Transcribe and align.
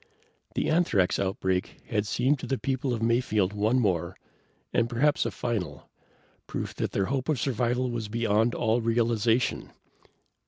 The 0.55 0.67
anthrax 0.67 1.19
outbreak 1.19 1.77
had 1.87 2.07
seemed 2.07 2.39
to 2.39 2.47
the 2.47 2.57
people 2.57 2.91
of 2.91 3.03
Mayfield 3.03 3.53
one 3.53 3.77
more, 3.79 4.17
and 4.73 4.89
perhaps 4.89 5.27
a 5.27 5.29
final, 5.29 5.91
proof 6.47 6.73
that 6.77 6.91
their 6.91 7.05
hope 7.05 7.29
of 7.29 7.39
survival 7.39 7.91
was 7.91 8.07
beyond 8.07 8.55
all 8.55 8.81
realization. 8.81 9.69